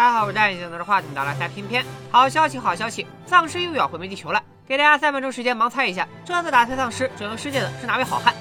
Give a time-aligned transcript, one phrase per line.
[0.00, 1.84] 大家好，我是戴眼镜拿着话筒的来猜片片。
[2.10, 4.42] 好消息，好消息，丧尸又要毁灭地球了！
[4.66, 8.34] 给大家三分钟时间盲猜一下，这次打退丧尸拯救世界的是哪位好汉？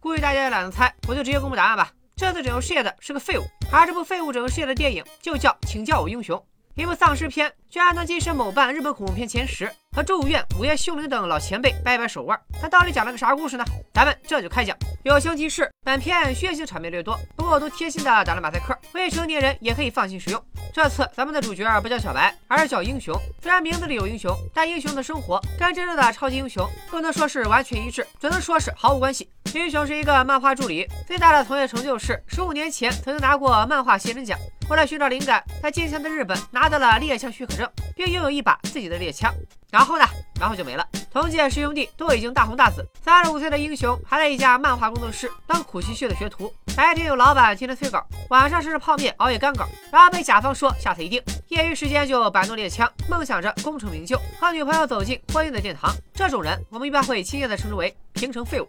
[0.00, 1.92] 估计大家也懒得猜，我就直接公布答案吧。
[2.16, 6.36] 这次拯救世界的是个废物，而这部废物拯救世界的电影就叫《请叫我英雄》。
[6.76, 13.64] 一部丧尸片居然能跻身某瓣日本恐怖片前十，和咒怨、午夜凶铃等老前辈掰掰手腕，它到底讲了个啥故事呢？
[13.92, 14.76] 咱们这就开讲。
[15.02, 20.42] 友情提示：本片血腥场面略多，不过我都贴心的打了马赛克，未成年人也可以放心使用。
[20.72, 23.14] 这次咱们的主角不叫小白，而是叫英雄。
[23.42, 29.28] 虽然名字里有英雄，但英雄的生活跟真正的超级英雄不能说是完全一致，只能说是毫无关系。
[29.52, 34.38] 英雄是一个漫画助理，最大的从业成就是十五年前曾经拿过漫画写真奖。
[34.70, 39.34] 为了寻找灵感，在金钱的日本拿到了猎枪许可证，并拥有一把自己的猎枪。
[39.68, 40.04] 然后呢？
[40.38, 40.86] 然后就没了。
[41.12, 51.20] 同届师兄弟都已经大红大紫，三十五岁的英雄还在一家漫画工作室当苦兮兮的学徒，白天有老板天天催稿，晚上吃着泡面熬夜赶稿，然后被甲方说下次一定。
[51.48, 55.92] 业余时间就摆弄猎枪，梦想着功成名就，和女朋友走进婚姻的殿堂。
[56.14, 58.68] 这种人，我们一般会亲切的称之为平成废物。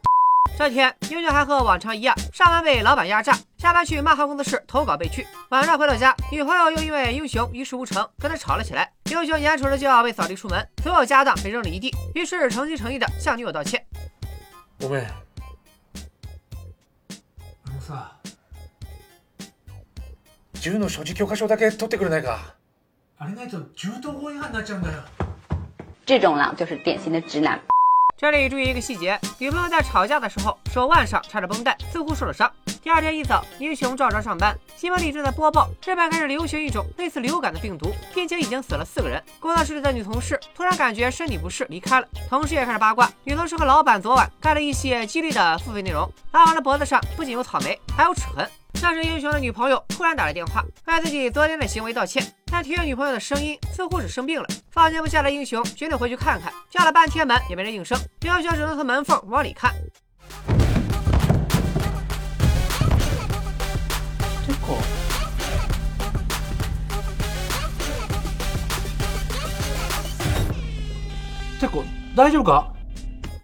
[0.58, 5.26] 这天，英雄还和往常一样，上班被老板压榨，下班去漫画工作室投稿被拒。
[5.50, 8.90] 晚上回到家，女朋友又因为英雄一事无成跟他吵了起来。
[9.10, 13.84] 英雄眼瞅着就要被扫地出门，所有家当被扔了一地，于是诚心诚意的向女友道歉。
[14.80, 15.04] ごめん。
[17.66, 18.12] あのさ
[20.54, 22.54] 銃の所持許可証だけ取ってくれないか。
[23.18, 25.02] あれないと銃刀法違反になっちゃうんだよ
[26.06, 27.60] 这种狼就是典型的直男。
[28.21, 32.49] 这里注意一个细节，女朋友在吵架的时候手腕上插着绷带，似乎受了伤。
[32.83, 39.19] 第二天一早，英雄照常上班，新闻里正在播报日本开始流行一种类似流感的病毒，并且已经死了四个人。
[39.39, 48.47] 工作室里的女同事突然感觉身体不适离开了，同事也开始八卦，女同事和老板昨晚干了一些激励的付费内容，老板的脖子上不仅有草莓，还有齿痕。
[48.80, 54.46] 但是英雄的女朋友突然打来电话，为自己昨天的行为道歉，但听女朋友的声音似乎是生病了。
[54.70, 59.72] 放心不下的英雄决定回去看看，叫了半天门也没人应声，英雄只能从门缝往里看。
[64.46, 64.76] てか
[71.58, 71.82] てか
[72.14, 72.66] 大丈夫か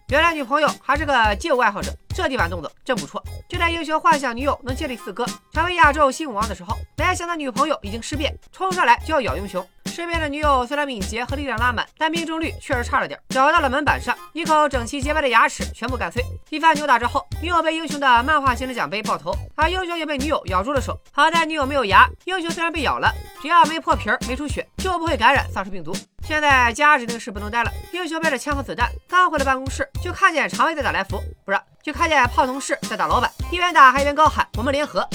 [0.09, 3.22] 原来女朋友还是个街舞爱好者， 这地板动作真不错。
[3.48, 9.64] 就在英雄幻想女友能借力四哥，成为亚洲新舞王的时候，没想到女朋友已经尸变，冲上来就要咬英雄。
[9.84, 16.22] 身边的女友虽然敏捷和力量拉满，但命中率确实差了点，咬到了门板上，一口整齐洁白的牙齿全部干碎。
[16.50, 20.98] 一番扭打之后，女友被英雄的漫画型的奖杯爆头，而英雄也被女友咬住了手。
[21.12, 25.92] 好在女友没有牙，英雄虽然被咬了，只要没破皮、没出血，就不会感染丧尸病毒。
[26.22, 35.07] 现在家指定是不能待了，英雄背着枪和子弹刚回了办公室，就看见常威在打来福，不是，就看见炮同事在打老板，一边打还一边高喊：“我们联合！”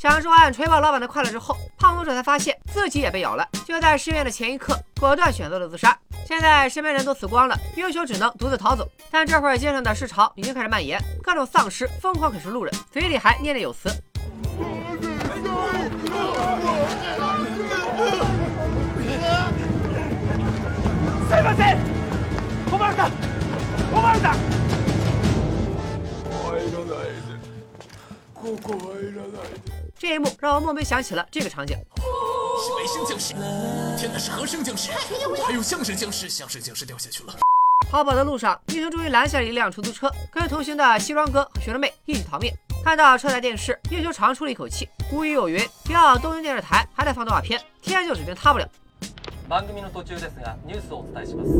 [0.00, 5.96] 享受完锤爆老板的快乐之后，胖同事才发现自己也被咬了，就在失眠的前一刻，果断选择了自杀。
[6.26, 8.88] 现在身边人都死光了，英雄只能独自逃走。
[9.10, 13.90] 但这会儿街上的尸潮已经开始蔓延，各种丧尸疯狂啃食路人，嘴里还念念有词。
[21.28, 21.78] すいません
[22.70, 23.10] 小丸さん
[23.92, 24.53] 小丸さん
[29.98, 31.76] 这一幕让我莫名想起了这个场景。
[32.62, 33.34] 是外星僵尸，
[33.98, 34.92] 天哪是和生僵尸，
[35.44, 37.34] 还有相声僵尸，相声僵尸掉下去了。
[37.90, 42.52] 逃跑的路上，英雄终于拦下了一辆出租车，跟同行的西装哥和学生妹一起逃命。
[42.84, 44.88] 看到车载电视，英雄长出了一口气。
[45.10, 48.68] 古语有云：要东京电视台还得放动画片，天就指定他不了。
[49.48, 51.50] 番組の途中ですがニュースをお伝えします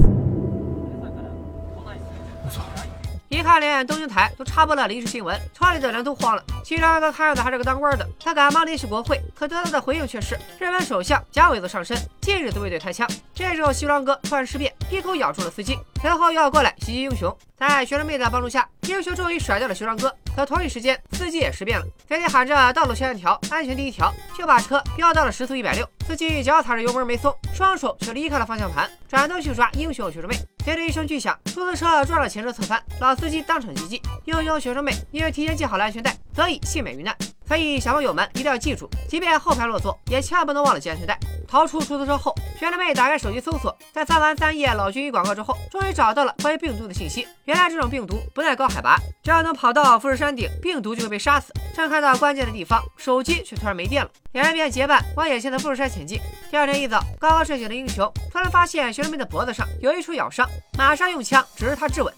[3.31, 6.43] 皆さんから都内水準一看连东京台都插播了临时新闻，车里的人都慌了。
[6.65, 13.09] 西装哥看样子还是个当官的，他赶忙联系国会，可得到的回应却是日本首相蒋纬泽上身，近日都未对开枪。
[13.33, 17.35] 这时候西装哥突然尸变，一口咬住了司机，随后又要过来袭击英雄。
[17.57, 20.13] 在学生妹的帮助下，英雄终于甩掉了西装哥。
[20.35, 25.89] 可同一时间，司机也尸变了，嘴里喊着道路千万条，安全第一条，就把车飙到了时速一百六。
[26.06, 30.36] 司机脚踩着油门没松，双手却离开了方向盘，转头去抓英雄学生妹。
[30.64, 34.02] 随着一声巨响，出租车撞了前车侧翻，老司机当场袭击毙。
[34.26, 37.16] 英雄学生妹因为提前系好了安全带，得以幸免于难。
[37.48, 41.18] 所以小朋友们一定要记住，即便后排落座，也千万不能忘了系安全带。
[41.48, 47.28] 逃出出租车后，学生妹打开手机搜索，在翻完三页老军医广告之后，终于找到了关于病毒的信息。
[47.46, 51.54] 原来这种病毒不耐高海拔，只要能跑到富士山顶，病毒就会被杀死。
[51.76, 56.18] 正看到关键的地方，手机却突然没电了， 两人便结伴往眼前的富士山险记》。
[56.52, 60.46] 第二天一早，刚刚睡醒的英雄突然发现学生妹的脖子上有一处咬伤，
[60.78, 62.14] 马上用枪指着她质问：“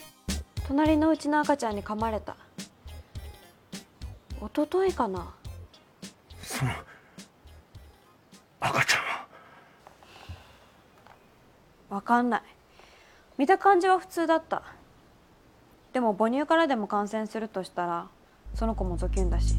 [0.67, 2.35] 隣のうちの赤ちゃんに噛まれた。
[4.41, 5.27] おとといかな。
[6.41, 6.71] その
[8.59, 9.27] 赤ちゃんは？
[11.89, 12.41] わかんない。
[13.37, 14.63] 見た感じは普通だった。
[15.93, 18.07] でも母乳からでも感染するとしたら、
[18.55, 19.55] その子もゾキュンだし。”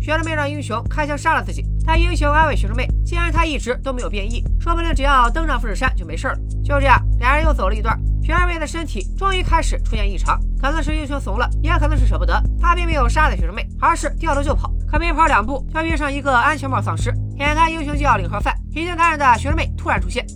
[0.00, 1.64] 学妹让英雄开枪杀了自己。
[1.88, 6.36] 但英雄安慰学生妹，既然他一直都没有变异，说不定只要登上富士山就没事了。
[6.62, 14.70] 就这样，俩人又走了一段，学生妹的身体终于开始出现异常，可能是英雄怂了，也可能是舍不得，他并没有杀死学生妹，而是掉头就跑。
[14.86, 20.26] 可没跑两步，就遇上一个安全帽丧尸，眼看英雄就要领盒饭，已经感染的学生妹突然出现。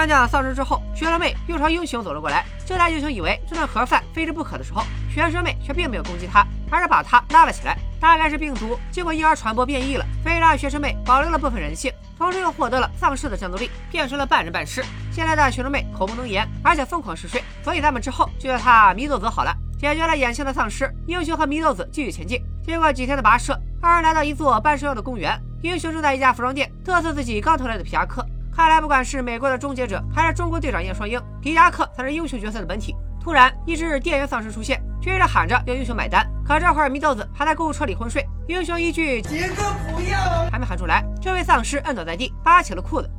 [0.00, 2.42] 干掉丧尸之后，学生妹又朝英雄走了过来。
[2.64, 4.82] 就在英雄以为这顿盒饭非吃不可的时候，
[5.12, 7.76] 学生妹却并没有攻击他，而是把他拉了起来。
[8.00, 14.82] 大概是病毒经过婴儿传播变异了，所以让学生妹保留了部分人性，同时又获得了丧尸的战斗力，变成了半人半尸。
[15.12, 19.54] 现在的学生妹口不能言，而且疯狂嗜睡，所以他们之后就叫她祢豆子好了。
[19.78, 22.42] 解决了眼前的丧尸，英雄和祢豆子继续前进。
[22.64, 25.38] 经过几天的跋涉，二人来到一座半山腰的公园。
[25.60, 28.24] 英雄正在一家服装店嘚瑟自己刚投来的皮夹克。
[28.52, 32.94] 看来不管是美国的终结者，还是中国队长叶双鹰，皮夹克才是英雄角色的本体。
[33.22, 36.26] 突然，一只电源丧尸出现，追着喊着要英雄买单。
[36.44, 39.62] 可这会儿祢豆子还在购物车里昏睡，英雄一句“杰哥
[39.92, 40.18] 不要”
[40.50, 43.10] 还没喊出来，这位丧尸摁倒在地，扒起了裤子。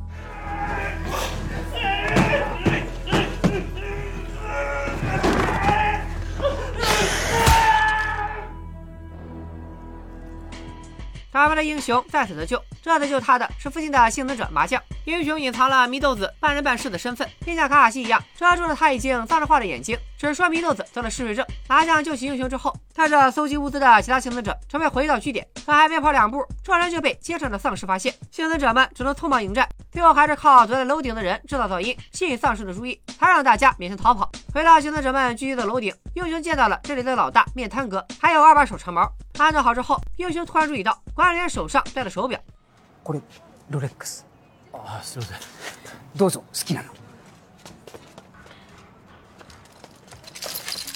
[11.30, 12.62] 打败了英雄，再次得救。
[12.82, 14.80] 这次救他的是附近的幸存者麻将。
[15.04, 21.44] 英雄隐藏了祢豆子半人半尸的身份，并像卡卡西一样遮住了他已经脏着化的眼睛，只说祢豆子得了嗜睡症。
[21.68, 28.14] 麻将救起英雄之后，带着搜集物资的其他幸存者准备回到据点，可还没跑两步，众人就被街上的丧尸发现。
[28.30, 34.30] 幸存者们只能匆忙迎战，最后还是靠躲在楼顶的人制造噪音，吸引丧尸的注意，才让大家勉强逃跑。
[34.54, 39.10] 回到幸存者们聚集的楼顶，英雄见到了这里的老大面瘫哥，还有二把手长毛。
[39.38, 42.38] 安顿好之后，英雄突然注意到管理员手上戴的手表。
[44.71, 45.37] これロレックスああすいません
[46.15, 46.89] どうぞ好きなの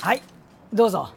[0.02, 0.22] はい
[0.74, 1.14] どうぞ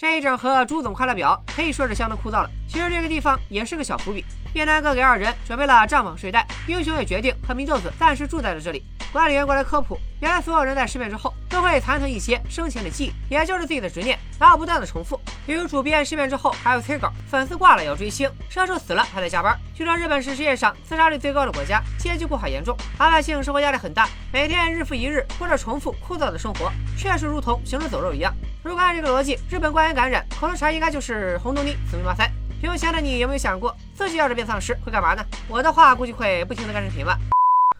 [0.00, 2.50] 这一整盒朱总快乐表可以说是相当枯燥了。
[2.66, 4.24] 其实这个地方也是个小伏笔。
[4.55, 8.85] 面瘫哥给二人准备了帐篷、睡袋，英雄也决定和祢豆子暂时住在了这里。
[9.11, 15.19] 管理员过来科普，原来所有人在失眠之后都会残存一些生前的记忆，也就是自己的执念，然后不断的重复。
[15.45, 19.59] 比如主编失眠之后还要催稿，粉丝挂了要追星，杀手死了还在加班。
[19.73, 28.33] 据说日本是世界上自杀率最高的国家，阶级固化严重，老百姓生活压力很大，每天日复一日过着重复枯燥的生活，确实如同行尸走肉一样。
[28.63, 32.31] 如果按这个逻辑，日本官员感染口头禅应该就是红豆泥、死命马塞。
[32.61, 35.23] 屏幕前的你有没有想过，自己要是变丧尸会干嘛呢？
[35.47, 37.17] 我的话估计会不停的干视频吧。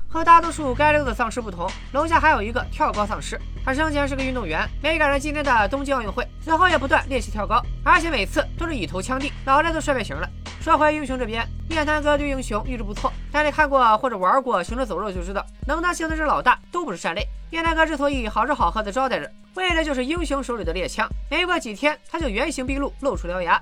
[0.08, 3.40] 和大多数该溜的丧尸不同，楼下还有一个跳高丧尸。
[3.66, 10.30] 他生前是个运动员，没赶上今天的东京奥运会，此后也不断练习跳高，而且每次都是以头枪地，脑袋都摔变形了。
[10.62, 17.28] 说回英雄这边，面瘫哥对英雄一直不错，但你看过或者玩过《行尸走肉》就知道，能当幸存者老大都不是善类。
[17.50, 21.10] 面瘫哥之所以好吃好喝的招待着，为的就是英雄手里的猎枪。
[21.30, 23.62] 没过几天，他就原形毕露，露出獠牙。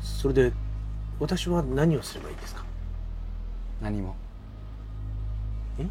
[0.00, 0.52] それで
[1.20, 2.64] 私は何をすればいいですか？
[3.80, 4.16] 何も。
[5.78, 5.86] え？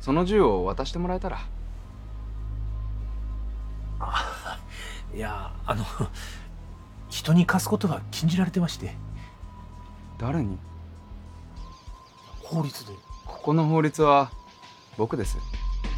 [0.00, 1.40] その銃を渡してもらえたら。
[5.14, 5.84] いやあの
[7.08, 8.94] 人に貸すことが禁じられてまして。
[10.18, 10.58] 誰に？
[12.42, 12.92] 法律で。
[13.24, 14.30] ここの法律は
[14.96, 15.38] 僕です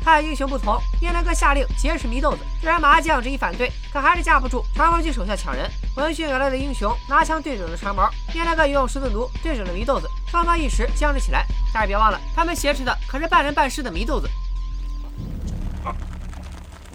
[0.05, 5.69] 和英雄不同，面瘫哥下令劫持祢豆子，虽然麻将执意反对，可还是架不住长毛去手下抢人。
[5.95, 11.45] 闻讯而来的英雄拿枪对准了长毛，面瘫哥也用十字毒对准了祢豆子，双方一时僵持起来。
[11.73, 14.29] 但是别忘了，他们挟持的可是半人半尸的祢豆子。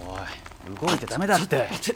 [0.01, 0.21] おい
[0.79, 1.95] 動いてダメだってす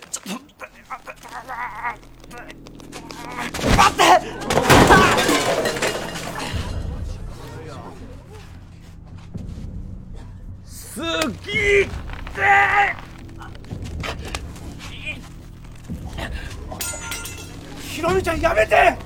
[17.83, 18.97] ひろみちゃんやめて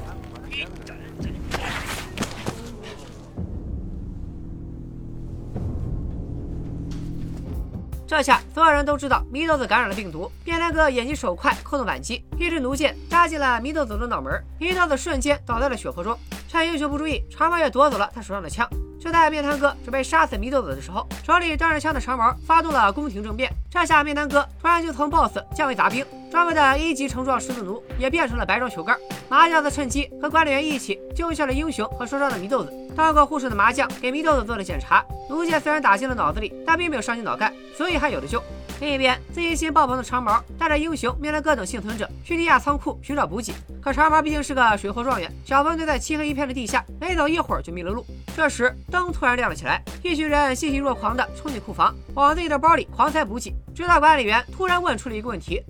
[8.07, 10.31] 这下所有人都知道祢豆子感染了病毒。
[10.45, 16.17] 面瘫哥眼疾手快，扣动扳机，一支弩箭扎进了祢豆子的脑门，祢豆子瞬间倒在了血泊中。
[16.47, 18.69] 趁英雄不注意，长毛也夺走了他手上的枪。
[19.00, 23.50] 就在面瘫哥准备杀死祢豆子的时候，手里端着枪的长毛发动了宫廷政变。
[23.72, 28.98] 这下面瘫哥突然就从 BOSS 降为杂兵，装备的一级橙装狮子奴也变成了白装球杆。
[29.30, 32.74] 麻将子趁机和管理员一起救下了英雄和受伤的祢豆子。
[32.96, 38.44] 当个护士的麻将给祢豆子做了检查，毒箭虽然打进了脑子里，但并没有伤及脑干，所以还有的救。
[38.81, 43.55] 另一边，自信心爆棚的长毛带着英雄、面瘫哥等幸存者去地下仓库寻找补给。
[43.81, 48.05] 可长毛毕竟是个水货状元，小分队在漆黑一片的地下，没走一会儿就迷了路。
[48.37, 53.55] 这时灯突然亮了起来，一群人欣喜若狂地冲进库房，往自己的包里狂塞补给。
[53.75, 55.63] 直到管理员突然问出了一个问题：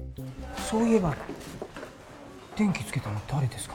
[0.57, 1.15] そういえば
[2.57, 3.75] 電気つけたの誰ですか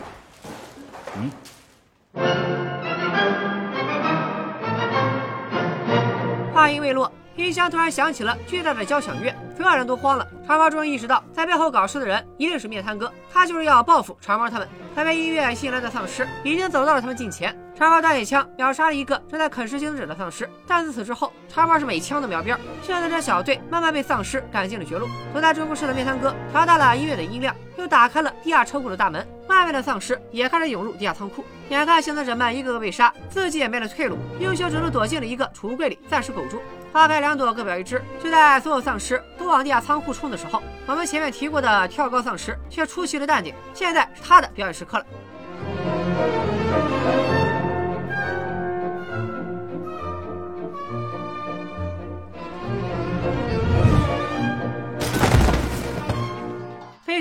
[6.53, 10.26] 话音未落， 音箱突然响起了巨大的交响乐，所有人都慌了。
[10.46, 14.68] 长毛终于意识到，在背后搞事的人一定是面瘫哥，他就是要报复长毛他们。
[14.94, 20.48] 可被音乐吸引来的丧尸已经走到了他们近前，长毛端起枪秒杀了一个正在啃食幸存者的丧尸。
[20.64, 22.56] 但自此之后，长毛是每枪都瞄边。
[22.82, 25.08] 幸存者小队慢慢被丧尸赶进了绝路。
[25.32, 29.26] 躲在中控室的面瘫哥调大了音乐的音量，又打开了地下车库的大门。
[29.48, 31.44] 外面的丧尸也开始涌入地下仓库。
[31.70, 36.62] 眼看幸存者们一个个被杀，自己也没了退路，英雄只能躲进了一个储物柜里，暂时苟住。
[36.94, 38.00] 花开两朵，各表一枝。
[38.22, 43.52] 就在所有丧尸都往地下仓库冲的时候，我们前面提过的跳高丧尸却出奇的淡定。
[43.74, 45.06] 现在是他的表演时刻了。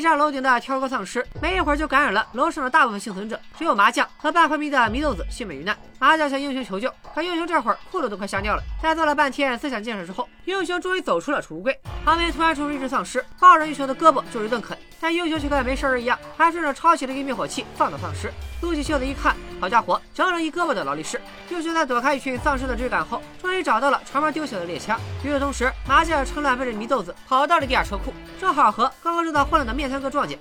[0.04, 5.78] 站上楼顶的跳高丧尸，没一会儿就感染了楼上的大部分幸存者，只有麻将和半昏迷的祢豆子幸免于难。
[5.98, 8.62] 麻将向英雄求救，可英雄这会儿裤子都快吓尿了。
[8.82, 11.80] 在做了半天思想建设之后，英雄终于走出了储物柜。
[12.04, 18.30] 旁边突然冲出一只丧尸，抱着英雄的胳膊就是一顿啃，但英雄却跟没事人一样，还顺手抄起了一个灭火器放倒丧尸。
[18.62, 21.21] 撸起袖子一看，好家伙，整整一胳膊的劳力士。
[21.51, 24.99] 英雄在躲开一群丧尸的追赶后，终于找到了长毛丢下的猎枪。
[25.25, 30.39] 与此同时，麻将趁乱背着祢豆子跑到了地下车库，正好和刚刚制造混乱的面瘫哥撞见。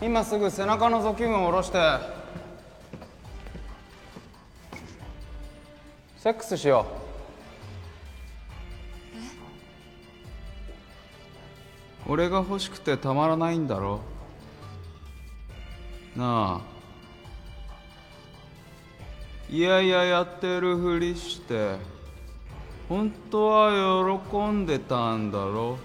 [0.00, 1.78] 今すぐ背中のゾキュームを下ろして
[6.18, 6.86] セックスしよ
[12.08, 14.00] う俺が欲しくてたまらないんだろ
[16.16, 16.60] なあ
[19.48, 21.76] いやいややってるふりして
[22.88, 25.76] 本当は喜んでたんだろ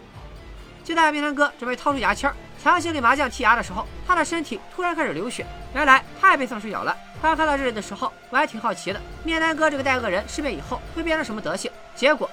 [0.86, 2.32] 就在面瘫哥准备掏出牙签，
[2.64, 6.96] 强行给麻将剔牙的时候，他的身体突然开始流血，原来他也被丧尸咬了。
[7.22, 11.70] 刚看到这里的时候，我还挺好奇的，面瘫哥这个带恶人尸变以后会变成什么德行？
[11.94, 12.30] 结果，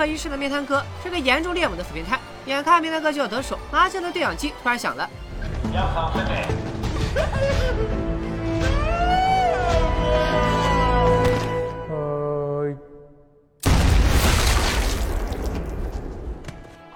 [0.00, 2.18] 可一世的面瘫哥是个严重恋母的死变态。
[2.46, 5.06] 眼看面瘫哥就要得手，麻将的对讲机突然响了。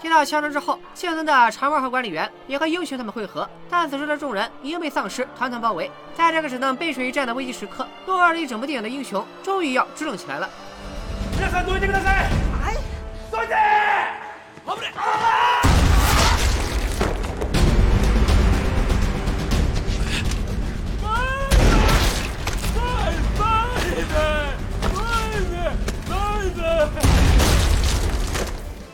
[0.00, 5.90] 听到枪声之后，幸存的长毛和管理员也和英雄他们会合，但此时的众人已经被丧尸团团包围。
[6.16, 10.49] 在这个只能背水一战的危机时刻，落二了一整部电影的英雄终于要支棱起来了。
[11.37, 12.43] 皆さんどいてくださいはいどいて危ない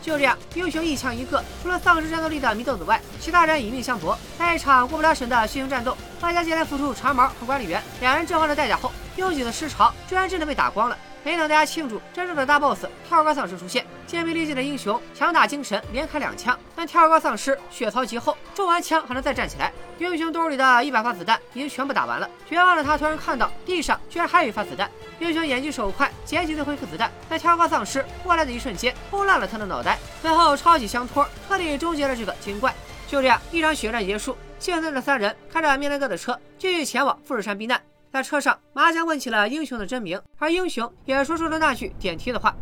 [0.01, 4.17] 就这样，英雄一枪一个，除了丧失战斗力的祢豆子外，其他人以命相搏。
[4.38, 10.98] 在一场过不了审的血腥战斗，外加接连辅助长毛和管理员两人阵亡的代价后，英雄的尸潮居然真的被打光了。
[11.24, 13.86] 没等大家庆祝，真正的大 boss 跳高丧尸出现。
[14.08, 19.72] 精疲力尽的英雄强打精神，连开两枪，但跳高丧尸血槽极厚，中完枪还能再站起来。
[20.00, 24.90] 英雄兜里的一百发子弹已经全部打完了，绝望的他突然看到地上居然还有一发子弹。
[25.20, 32.74] 英雄眼疾手快，捡起最后一颗子弹，在跳高丧尸过来的一瞬间，轰烂了他的脑袋，随后抄起枪托，彻底终结了这个精怪。
[33.08, 37.80] 就这样，一场血战结束，幸存的三人开着面瘫哥的车，继续前往富士山避难。
[38.12, 42.55] 在车上，麻将问起了英雄的真名，而英雄也说出了那句点题的话。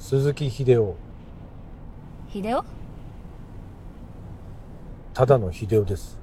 [0.00, 0.94] 鈴木秀夫
[2.32, 2.64] 秀夫
[5.14, 6.16] ただの秀夫です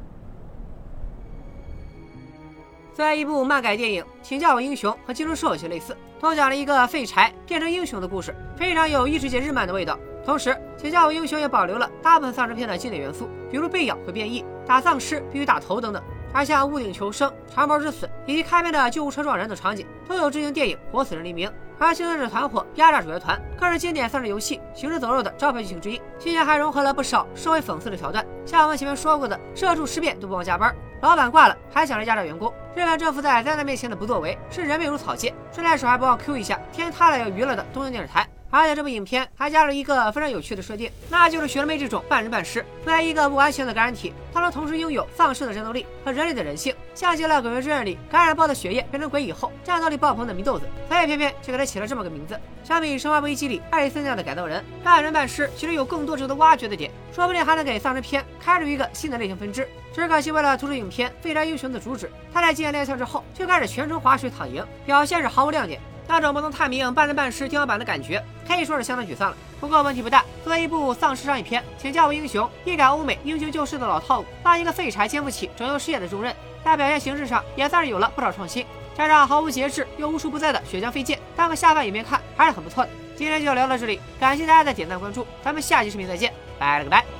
[2.93, 9.99] 虽然一部漫改电影《请叫我英雄》和《金钟兽》有些类似，都讲了一个废柴变成英雄的故事，非常有异世界日漫的味道。
[10.25, 16.01] 同时，《请叫我英雄》也保留了大部分丧尸片的经典元素，比如被咬会变异、打丧尸必须打头等等。
[16.32, 21.48] 而像屋顶求生、长矛之死以及开篇的救护车撞人等场景，都有致敬电影《活死人黎明》。
[21.78, 25.96] 而行动者团伙压榨主角团，更是经典丧尸游戏行尸走肉的招牌剧情之一。
[26.18, 32.52] 期间还融合了不少社会讽刺的桥段，像我们前面说过的，社畜尸变都不忘加班，老板挂了还想着压榨员工。
[32.76, 35.34] 日本政府在灾难面前的不作为，是人命如草芥。
[35.50, 38.29] 顺带手还不忘 Q 一下天塌了要娱乐的东京电视台。
[38.50, 52.38] 而且这部影片还加了一个非常有趣的设定，那就是学了妹这种半人半尸，作为一个不完全的感染体，它能同时拥有丧尸的战斗力和人类的人性，像极了《鬼灭之刃》里感染豹的血液变成鬼以后战斗力爆棚的祢豆子，所以偏偏就给他起了这么个名字。
[52.64, 59.68] 相比《生化危机》里艾莉森那样的改造人，半人半尸其实有更多值得挖掘的点，说不定还能给丧尸片开出一个新的类型分支。
[59.92, 65.80] 只可惜为了突出影片废柴英雄的主旨，他在经验练枪之后就开始全程划水躺赢，表现是毫无亮点。
[66.10, 69.36] 那种不能探明半人半尸天花板的感觉，可以说是相当沮丧了。
[69.60, 78.66] 不过问题不大，作为一部丧尸商业片，请叫我英雄，一改欧美英雄救世的老套路，让一个废柴肩负起拯救世界的重任，在表现形式上也算是有了不少创新。
[78.96, 82.90] 加上毫无节制又无处不在的血浆飞溅，当个下饭影片看还是很不错的。
[83.16, 87.19] 今天就聊到这里，感谢大家的点赞关注，咱们下期视频再见，拜了个拜。